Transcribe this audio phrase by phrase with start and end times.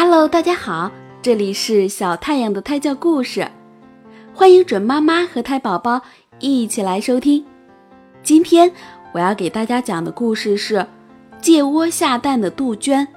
[0.00, 3.50] Hello，大家好，这里是小太阳的胎教故事，
[4.32, 6.00] 欢迎准妈妈和胎宝宝
[6.38, 7.44] 一起来收听。
[8.22, 8.70] 今天
[9.12, 10.86] 我要给大家讲的故事是
[11.40, 13.08] 借窝下蛋的杜鹃。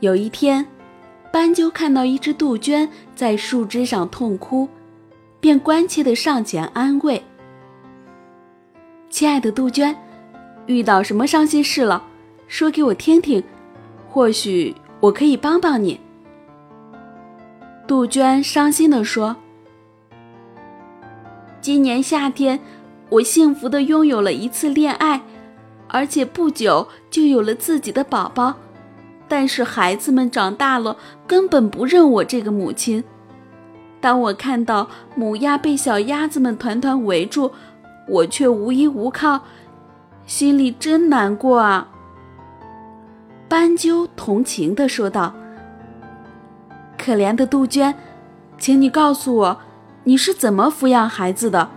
[0.00, 0.66] 有一天，
[1.32, 4.68] 斑鸠看到一只杜鹃在树枝上痛哭，
[5.40, 7.24] 便关切地上前安慰
[9.08, 9.96] ：“亲爱的杜鹃，
[10.66, 12.04] 遇到什么伤心事了？
[12.48, 13.42] 说给我听听。”
[14.18, 16.00] 或许我可以帮帮你。”
[17.86, 19.36] 杜鹃伤心地说。
[21.62, 22.58] “今年夏天，
[23.10, 25.20] 我幸福的拥有了一次恋爱，
[25.86, 28.56] 而且不久就有了自己的宝宝。
[29.28, 33.04] 但是孩子们长大了，根本不认我这个母亲。
[34.00, 37.52] 当我看到母鸭被小鸭子们团团围住，
[38.08, 39.42] 我却无依无靠，
[40.26, 41.86] 心里真难过啊。”
[43.68, 45.34] 斑鸠同情地说道
[46.96, 47.94] ：“可怜的杜鹃，
[48.56, 49.60] 请你告诉我，
[50.04, 51.68] 你是怎么抚养孩子的？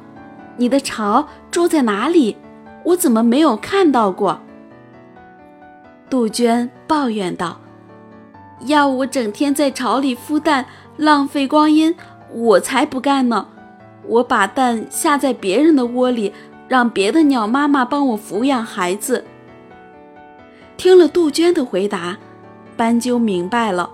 [0.56, 2.38] 你的巢住在哪里？
[2.86, 4.40] 我怎么没有看到过？”
[6.10, 7.60] 杜鹃抱怨道
[8.68, 11.94] ：“要我整天在巢里孵蛋，浪费光阴，
[12.32, 13.48] 我才不干呢！
[14.08, 16.32] 我把蛋下在别人的窝里，
[16.70, 19.26] 让别的鸟妈妈帮我抚养孩子。”
[20.82, 22.18] 听了杜鹃的回答，
[22.76, 23.88] 斑鸠明白了：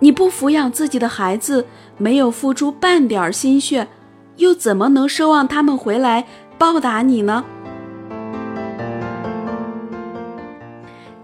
[0.00, 1.64] 你不抚养自己的孩子，
[1.96, 3.88] 没有付出半点心血，
[4.36, 6.26] 又怎么能奢望他们回来
[6.58, 7.46] 报答你呢？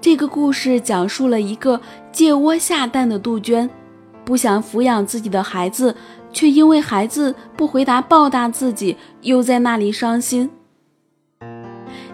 [0.00, 1.78] 这个故事讲述了一个
[2.10, 3.68] 借窝下蛋的杜鹃，
[4.24, 5.94] 不想抚养自己的孩子，
[6.32, 10.50] 却因为孩子不回答报答自己，又在那里伤心。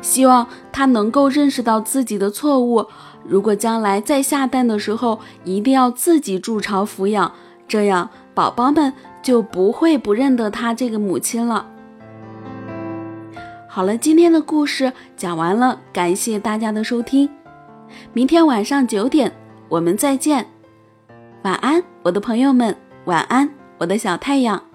[0.02, 2.84] 希望他能够认识到自己的错误。
[3.24, 7.32] 如果将来再下蛋的时候，一定要自己筑巢抚养，
[7.66, 8.92] 这样宝宝们
[9.22, 11.66] 就不会不认得他这个母亲了。
[13.68, 17.30] 好了，今天的故事讲完了，感谢大家的收听。
[18.12, 19.32] 明天晚上九点，
[19.68, 20.46] 我们再见。
[21.42, 23.48] 晚安，我的朋友们，晚安，
[23.78, 24.71] 我的小太阳。